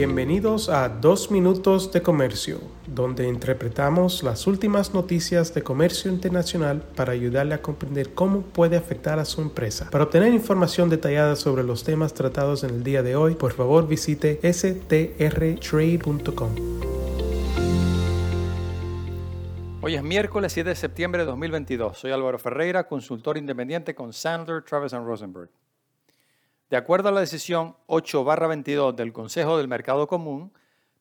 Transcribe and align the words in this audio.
Bienvenidos 0.00 0.70
a 0.70 0.88
Dos 0.88 1.30
Minutos 1.30 1.92
de 1.92 2.00
Comercio, 2.00 2.58
donde 2.86 3.28
interpretamos 3.28 4.22
las 4.22 4.46
últimas 4.46 4.94
noticias 4.94 5.52
de 5.52 5.62
comercio 5.62 6.10
internacional 6.10 6.80
para 6.96 7.12
ayudarle 7.12 7.52
a 7.52 7.60
comprender 7.60 8.14
cómo 8.14 8.40
puede 8.40 8.78
afectar 8.78 9.18
a 9.18 9.26
su 9.26 9.42
empresa. 9.42 9.90
Para 9.90 10.04
obtener 10.04 10.32
información 10.32 10.88
detallada 10.88 11.36
sobre 11.36 11.64
los 11.64 11.84
temas 11.84 12.14
tratados 12.14 12.64
en 12.64 12.70
el 12.70 12.82
día 12.82 13.02
de 13.02 13.14
hoy, 13.14 13.34
por 13.34 13.52
favor 13.52 13.86
visite 13.86 14.40
strtrade.com. 14.42 15.10
Hoy 19.82 19.96
es 19.96 20.02
miércoles 20.02 20.54
7 20.54 20.70
de 20.70 20.76
septiembre 20.76 21.20
de 21.20 21.26
2022. 21.26 21.98
Soy 21.98 22.10
Álvaro 22.10 22.38
Ferreira, 22.38 22.86
consultor 22.86 23.36
independiente 23.36 23.94
con 23.94 24.14
Sandler, 24.14 24.62
Travis 24.62 24.92
Rosenberg. 24.92 25.50
De 26.70 26.76
acuerdo 26.76 27.08
a 27.08 27.12
la 27.12 27.18
decisión 27.18 27.74
8-22 27.88 28.94
del 28.94 29.12
Consejo 29.12 29.58
del 29.58 29.66
Mercado 29.66 30.06
Común, 30.06 30.52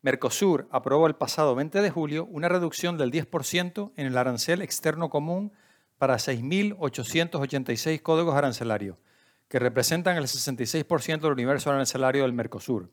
Mercosur 0.00 0.66
aprobó 0.70 1.06
el 1.06 1.14
pasado 1.14 1.54
20 1.54 1.82
de 1.82 1.90
julio 1.90 2.24
una 2.30 2.48
reducción 2.48 2.96
del 2.96 3.12
10% 3.12 3.92
en 3.94 4.06
el 4.06 4.16
arancel 4.16 4.62
externo 4.62 5.10
común 5.10 5.52
para 5.98 6.16
6.886 6.16 8.00
códigos 8.00 8.34
arancelarios, 8.34 8.96
que 9.48 9.58
representan 9.58 10.16
el 10.16 10.24
66% 10.24 11.20
del 11.20 11.32
universo 11.32 11.70
arancelario 11.70 12.22
del 12.22 12.32
Mercosur, 12.32 12.90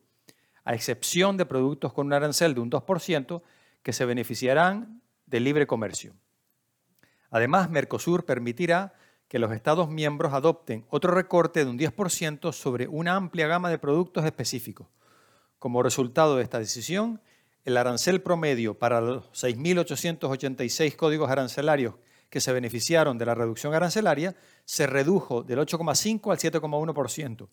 a 0.62 0.74
excepción 0.74 1.38
de 1.38 1.46
productos 1.46 1.94
con 1.94 2.08
un 2.08 2.12
arancel 2.12 2.52
de 2.52 2.60
un 2.60 2.70
2% 2.70 3.40
que 3.82 3.94
se 3.94 4.04
beneficiarán 4.04 5.00
del 5.24 5.44
libre 5.44 5.66
comercio. 5.66 6.12
Además, 7.30 7.70
Mercosur 7.70 8.26
permitirá 8.26 8.92
que 9.28 9.38
los 9.38 9.52
Estados 9.52 9.88
miembros 9.88 10.32
adopten 10.32 10.84
otro 10.88 11.12
recorte 11.12 11.64
de 11.64 11.70
un 11.70 11.78
10% 11.78 12.52
sobre 12.52 12.86
una 12.88 13.16
amplia 13.16 13.46
gama 13.46 13.70
de 13.70 13.78
productos 13.78 14.24
específicos. 14.24 14.86
Como 15.58 15.82
resultado 15.82 16.36
de 16.36 16.42
esta 16.42 16.58
decisión, 16.58 17.20
el 17.64 17.76
arancel 17.76 18.22
promedio 18.22 18.78
para 18.78 19.00
los 19.00 19.30
6.886 19.32 20.94
códigos 20.94 21.30
arancelarios 21.30 21.94
que 22.30 22.40
se 22.40 22.52
beneficiaron 22.52 23.18
de 23.18 23.26
la 23.26 23.34
reducción 23.34 23.74
arancelaria 23.74 24.36
se 24.64 24.86
redujo 24.86 25.42
del 25.42 25.58
8,5 25.60 26.30
al 26.30 26.38
7,1% 26.38 27.48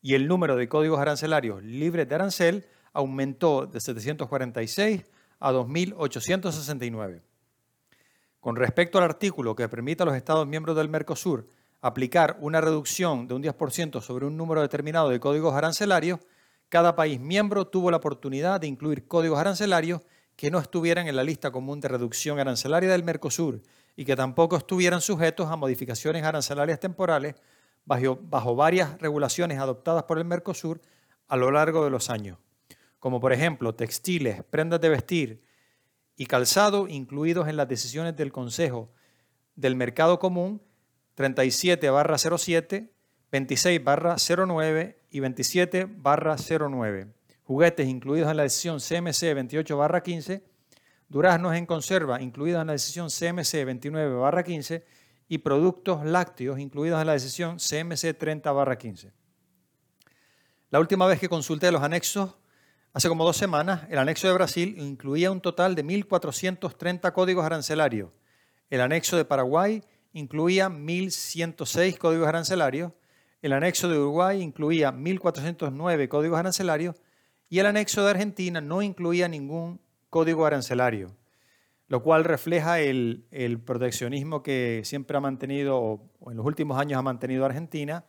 y 0.00 0.14
el 0.14 0.28
número 0.28 0.56
de 0.56 0.68
códigos 0.68 1.00
arancelarios 1.00 1.62
libres 1.62 2.08
de 2.08 2.14
arancel 2.14 2.66
aumentó 2.92 3.66
de 3.66 3.80
746 3.80 5.04
a 5.40 5.52
2.869. 5.52 7.20
Con 8.40 8.56
respecto 8.56 8.98
al 8.98 9.04
artículo 9.04 9.56
que 9.56 9.68
permite 9.68 10.02
a 10.02 10.06
los 10.06 10.14
Estados 10.14 10.46
miembros 10.46 10.76
del 10.76 10.88
Mercosur 10.88 11.48
aplicar 11.80 12.36
una 12.40 12.60
reducción 12.60 13.26
de 13.26 13.34
un 13.34 13.42
10% 13.42 14.00
sobre 14.00 14.26
un 14.26 14.36
número 14.36 14.62
determinado 14.62 15.08
de 15.08 15.20
códigos 15.20 15.54
arancelarios, 15.54 16.20
cada 16.68 16.94
país 16.94 17.18
miembro 17.20 17.66
tuvo 17.66 17.90
la 17.90 17.96
oportunidad 17.96 18.60
de 18.60 18.66
incluir 18.66 19.06
códigos 19.06 19.38
arancelarios 19.38 20.02
que 20.36 20.50
no 20.50 20.58
estuvieran 20.60 21.08
en 21.08 21.16
la 21.16 21.24
lista 21.24 21.50
común 21.50 21.80
de 21.80 21.88
reducción 21.88 22.38
arancelaria 22.38 22.90
del 22.90 23.02
Mercosur 23.02 23.60
y 23.96 24.04
que 24.04 24.14
tampoco 24.14 24.56
estuvieran 24.56 25.00
sujetos 25.00 25.50
a 25.50 25.56
modificaciones 25.56 26.22
arancelarias 26.22 26.78
temporales 26.78 27.34
bajo, 27.84 28.18
bajo 28.22 28.54
varias 28.54 29.00
regulaciones 29.00 29.58
adoptadas 29.58 30.04
por 30.04 30.18
el 30.18 30.24
Mercosur 30.24 30.80
a 31.26 31.36
lo 31.36 31.50
largo 31.50 31.82
de 31.82 31.90
los 31.90 32.08
años, 32.08 32.38
como 33.00 33.18
por 33.18 33.32
ejemplo 33.32 33.74
textiles, 33.74 34.44
prendas 34.44 34.80
de 34.80 34.88
vestir, 34.88 35.42
y 36.18 36.26
calzado 36.26 36.88
incluidos 36.88 37.48
en 37.48 37.56
las 37.56 37.68
decisiones 37.68 38.16
del 38.16 38.32
Consejo 38.32 38.90
del 39.54 39.76
Mercado 39.76 40.18
Común 40.18 40.60
37 41.14 41.88
07, 42.16 42.92
26 43.30 43.80
09 44.46 44.98
y 45.10 45.20
27 45.20 45.88
09. 46.70 47.06
Juguetes 47.44 47.88
incluidos 47.88 48.30
en 48.30 48.36
la 48.36 48.42
decisión 48.42 48.78
CMC 48.80 49.32
28 49.32 49.78
15, 50.02 50.44
duraznos 51.08 51.54
en 51.54 51.66
conserva 51.66 52.20
incluidos 52.20 52.60
en 52.60 52.66
la 52.66 52.72
decisión 52.72 53.08
CMC 53.08 53.64
29 53.64 54.42
15 54.44 54.84
y 55.28 55.38
productos 55.38 56.04
lácteos 56.04 56.58
incluidos 56.58 57.00
en 57.00 57.06
la 57.06 57.12
decisión 57.12 57.58
CMC 57.58 58.18
30 58.18 58.76
15. 58.76 59.12
La 60.70 60.80
última 60.80 61.06
vez 61.06 61.20
que 61.20 61.28
consulté 61.28 61.70
los 61.70 61.82
anexos 61.82 62.34
Hace 62.98 63.08
como 63.08 63.24
dos 63.24 63.36
semanas, 63.36 63.82
el 63.90 63.98
anexo 63.98 64.26
de 64.26 64.34
Brasil 64.34 64.74
incluía 64.76 65.30
un 65.30 65.40
total 65.40 65.76
de 65.76 65.84
1.430 65.84 67.12
códigos 67.12 67.46
arancelarios. 67.46 68.10
El 68.70 68.80
anexo 68.80 69.16
de 69.16 69.24
Paraguay 69.24 69.84
incluía 70.14 70.68
1.106 70.68 71.96
códigos 71.96 72.26
arancelarios. 72.26 72.90
El 73.40 73.52
anexo 73.52 73.88
de 73.88 73.96
Uruguay 73.96 74.42
incluía 74.42 74.90
1.409 74.90 76.08
códigos 76.08 76.40
arancelarios. 76.40 76.96
Y 77.48 77.60
el 77.60 77.66
anexo 77.66 78.02
de 78.02 78.10
Argentina 78.10 78.60
no 78.60 78.82
incluía 78.82 79.28
ningún 79.28 79.80
código 80.10 80.44
arancelario, 80.44 81.14
lo 81.86 82.02
cual 82.02 82.24
refleja 82.24 82.80
el, 82.80 83.62
proteccionismo 83.64 84.42
que 84.42 84.80
siempre 84.82 85.16
ha 85.16 85.20
mantenido, 85.20 85.78
o 85.78 86.32
en 86.32 86.36
los 86.36 86.44
últimos 86.44 86.76
años 86.80 86.98
ha 86.98 87.02
mantenido 87.02 87.44
Argentina, 87.44 88.06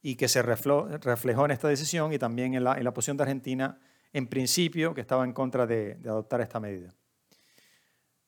y 0.00 0.14
que 0.14 0.28
se 0.28 0.42
reflejó 0.42 1.44
en 1.44 1.50
esta 1.50 1.66
decisión 1.66 2.12
y 2.12 2.20
también 2.20 2.54
en 2.54 2.62
la, 2.62 2.78
en 2.78 2.84
la 2.84 2.94
posición 2.94 3.16
de 3.16 3.24
Argentina 3.24 3.80
en 4.12 4.26
principio, 4.26 4.94
que 4.94 5.00
estaba 5.00 5.24
en 5.24 5.32
contra 5.32 5.66
de, 5.66 5.98
adoptar 6.04 6.40
esta 6.40 6.60
medida. 6.60 6.94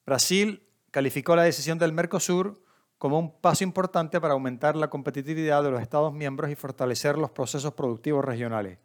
Brasil 0.05 0.67
calificó 0.91 1.37
la 1.37 1.43
decisión 1.43 1.79
del 1.79 1.93
Mercosur 1.93 2.63
como 2.99 3.19
un 3.19 3.41
paso 3.41 3.65
importante 3.65 4.21
para 4.21 4.35
aumentar 4.35 4.77
la 4.77 4.91
competitividad 4.91 5.63
de 5.63 5.71
los 5.71 5.81
Estados 5.81 6.13
miembros 6.13 6.51
y 6.51 6.55
fortalecer 6.55 7.17
los 7.17 7.31
procesos 7.31 7.73
productivos 7.75 8.25
regionales, 8.25 8.79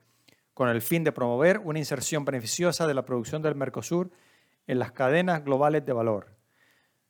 con 0.54 0.70
el 0.70 0.82
fin 0.82 1.04
de 1.04 1.12
promover 1.12 1.60
una 1.60 1.80
inserción 1.80 2.24
beneficiosa 2.24 2.88
de 2.88 2.94
la 2.94 3.04
producción 3.06 3.42
del 3.42 3.56
Mercosur 3.56 4.10
en 4.68 4.80
las 4.80 4.92
cadenas 4.94 5.44
globales 5.44 5.86
de 5.86 5.94
valor. 5.94 6.36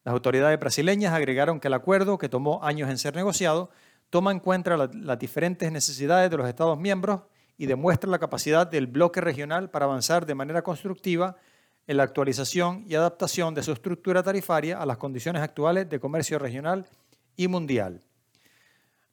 Las 0.04 0.14
autoridades 0.14 0.60
brasileñas 0.60 1.14
agregaron 1.14 1.60
que 1.60 1.68
el 1.68 1.74
acuerdo, 1.74 2.18
que 2.18 2.30
tomó 2.30 2.64
años 2.64 2.90
en 2.90 2.98
ser 2.98 3.16
negociado, 3.16 3.70
toma 4.10 4.32
en 4.32 4.40
cuenta 4.40 4.78
las 4.78 5.20
diferentes 5.20 5.72
necesidades 5.72 6.30
de 6.32 6.38
los 6.38 6.48
Estados 6.48 6.80
miembros 6.80 7.22
y 7.58 7.66
demuestra 7.66 8.10
la 8.10 8.20
capacidad 8.20 8.68
del 8.68 8.88
bloque 8.88 9.22
regional 9.22 9.70
para 9.70 9.86
avanzar 9.86 10.26
de 10.26 10.36
manera 10.36 10.62
constructiva 10.62 11.38
en 11.88 11.98
la 11.98 12.04
actualización 12.04 12.86
y 12.88 12.96
adaptación 12.96 13.54
de 13.54 13.64
su 13.64 13.72
estructura 13.72 14.24
tarifaria 14.24 14.82
a 14.82 14.86
las 14.86 14.98
condiciones 14.98 15.42
actuales 15.42 15.90
de 15.90 16.00
comercio 16.00 16.40
regional 16.40 16.86
y 17.36 17.48
mundial. 17.48 18.02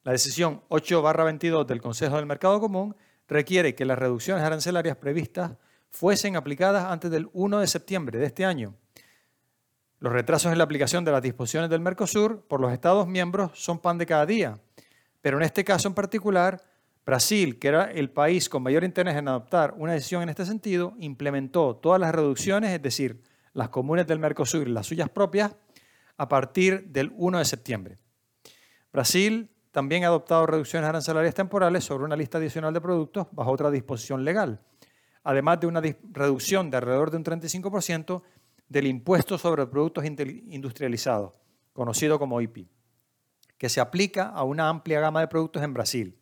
La 0.03 0.11
decisión 0.11 0.61
8-22 0.69 1.65
del 1.65 1.81
Consejo 1.81 2.17
del 2.17 2.25
Mercado 2.25 2.59
Común 2.59 2.95
requiere 3.27 3.75
que 3.75 3.85
las 3.85 3.97
reducciones 3.97 4.43
arancelarias 4.43 4.97
previstas 4.97 5.51
fuesen 5.89 6.35
aplicadas 6.35 6.85
antes 6.85 7.11
del 7.11 7.29
1 7.33 7.59
de 7.59 7.67
septiembre 7.67 8.19
de 8.19 8.25
este 8.25 8.43
año. 8.43 8.75
Los 9.99 10.11
retrasos 10.11 10.51
en 10.51 10.57
la 10.57 10.65
aplicación 10.65 11.05
de 11.05 11.11
las 11.11 11.21
disposiciones 11.21 11.69
del 11.69 11.79
Mercosur 11.79 12.45
por 12.47 12.59
los 12.59 12.73
Estados 12.73 13.07
miembros 13.07 13.51
son 13.53 13.79
pan 13.79 13.97
de 13.97 14.05
cada 14.05 14.25
día, 14.25 14.59
pero 15.21 15.37
en 15.37 15.43
este 15.43 15.63
caso 15.63 15.87
en 15.87 15.93
particular 15.93 16.61
Brasil, 17.05 17.59
que 17.59 17.67
era 17.67 17.91
el 17.91 18.09
país 18.09 18.47
con 18.47 18.63
mayor 18.63 18.83
interés 18.83 19.15
en 19.15 19.27
adoptar 19.27 19.73
una 19.77 19.93
decisión 19.93 20.23
en 20.23 20.29
este 20.29 20.45
sentido, 20.45 20.93
implementó 20.99 21.75
todas 21.75 21.99
las 21.99 22.15
reducciones, 22.15 22.71
es 22.71 22.81
decir, 22.81 23.21
las 23.53 23.69
comunes 23.69 24.07
del 24.07 24.19
Mercosur 24.19 24.67
y 24.67 24.71
las 24.71 24.87
suyas 24.87 25.09
propias, 25.09 25.55
a 26.17 26.27
partir 26.29 26.87
del 26.87 27.11
1 27.15 27.39
de 27.39 27.45
septiembre. 27.45 27.97
Brasil 28.91 29.49
también 29.71 30.03
ha 30.03 30.07
adoptado 30.07 30.45
reducciones 30.45 30.87
arancelarias 30.87 31.33
temporales 31.33 31.83
sobre 31.83 32.05
una 32.05 32.15
lista 32.15 32.37
adicional 32.37 32.73
de 32.73 32.79
productos 32.79 33.27
bajo 33.31 33.51
otra 33.51 33.71
disposición 33.71 34.23
legal, 34.23 34.61
además 35.23 35.59
de 35.59 35.67
una 35.67 35.81
reducción 35.81 36.69
de 36.69 36.77
alrededor 36.77 37.11
de 37.11 37.17
un 37.17 37.23
35% 37.25 38.21
del 38.69 38.87
impuesto 38.87 39.37
sobre 39.37 39.65
productos 39.67 40.05
industrializados, 40.05 41.33
conocido 41.73 42.17
como 42.17 42.39
IPI, 42.39 42.69
que 43.57 43.67
se 43.67 43.81
aplica 43.81 44.29
a 44.29 44.43
una 44.43 44.69
amplia 44.69 44.99
gama 45.01 45.19
de 45.19 45.27
productos 45.27 45.63
en 45.63 45.73
Brasil. 45.73 46.17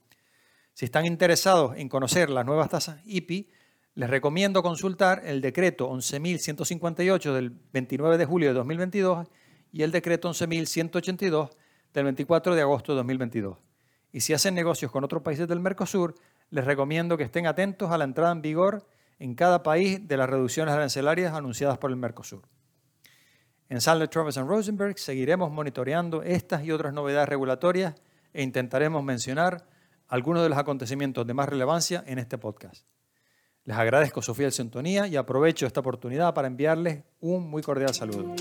Si 0.74 0.86
están 0.86 1.06
interesados 1.06 1.78
en 1.78 1.90
conocer 1.90 2.30
las 2.30 2.46
nuevas 2.46 2.70
tasas 2.70 3.02
IPI, 3.06 3.50
les 3.96 4.10
recomiendo 4.10 4.64
consultar 4.64 5.22
el 5.26 5.42
decreto 5.42 5.90
11.158 5.90 7.34
del 7.34 7.50
29 7.50 8.18
de 8.18 8.26
julio 8.26 8.48
de 8.50 8.54
2022 8.54 9.28
y 9.74 9.84
el 9.84 9.92
decreto 9.92 10.30
11.182 10.30 11.50
del 11.94 12.04
24 12.06 12.56
de 12.56 12.62
agosto 12.62 12.94
de 12.94 12.98
2022. 12.98 13.58
Y 14.14 14.22
si 14.22 14.34
hacen 14.34 14.56
negocios 14.56 14.92
con 14.92 15.04
otros 15.04 15.22
países 15.22 15.48
del 15.48 15.60
Mercosur, 15.60 16.16
les 16.50 16.66
recomiendo 16.66 17.18
que 17.18 17.24
estén 17.24 17.48
atentos 17.48 17.92
a 17.92 17.98
la 17.98 18.04
entrada 18.04 18.32
en 18.32 18.42
vigor 18.42 18.88
en 19.20 19.36
cada 19.36 19.64
país 19.64 20.08
de 20.08 20.18
las 20.18 20.30
reducciones 20.30 20.74
arancelarias 20.74 21.34
anunciadas 21.34 21.78
por 21.78 21.92
el 21.92 21.98
Mercosur. 21.98 22.44
En 23.70 23.80
Sandler, 23.80 24.10
Travis 24.10 24.36
Rosenberg 24.36 24.98
seguiremos 24.98 25.52
monitoreando 25.52 26.24
estas 26.24 26.64
y 26.66 26.72
otras 26.72 26.94
novedades 26.94 27.30
regulatorias 27.30 27.96
e 28.34 28.44
intentaremos 28.44 29.04
mencionar 29.04 29.66
algunos 30.12 30.44
de 30.44 30.50
los 30.50 30.58
acontecimientos 30.58 31.26
de 31.26 31.34
más 31.34 31.48
relevancia 31.48 32.04
en 32.06 32.20
este 32.20 32.38
podcast. 32.38 32.86
Les 33.64 33.78
agradezco 33.78 34.22
su 34.22 34.36
fiel 34.36 34.52
sintonía 34.52 35.08
y 35.08 35.16
aprovecho 35.16 35.66
esta 35.66 35.80
oportunidad 35.80 36.34
para 36.34 36.48
enviarles 36.48 37.04
un 37.22 37.50
muy 37.50 37.62
cordial 37.64 37.94
saludo. 37.94 38.36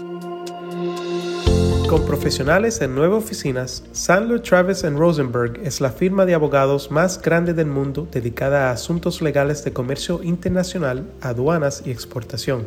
Con 1.89 2.07
profesionales 2.07 2.81
en 2.81 2.95
nueve 2.95 3.15
oficinas, 3.15 3.85
Sandler 3.93 4.41
Travis 4.41 4.83
Rosenberg 4.83 5.61
es 5.63 5.81
la 5.81 5.91
firma 5.91 6.27
de 6.27 6.35
abogados 6.35 6.91
más 6.91 7.21
grande 7.23 7.55
del 7.55 7.67
mundo 7.67 8.09
dedicada 8.11 8.69
a 8.69 8.73
asuntos 8.73 9.23
legales 9.23 9.65
de 9.65 9.73
comercio 9.73 10.23
internacional, 10.25 11.09
aduanas 11.21 11.83
y 11.85 11.91
exportación. 11.91 12.67